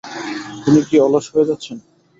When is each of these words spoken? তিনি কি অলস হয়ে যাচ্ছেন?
তিনি 0.63 0.81
কি 0.87 0.95
অলস 1.05 1.25
হয়ে 1.33 1.47
যাচ্ছেন? 1.49 1.77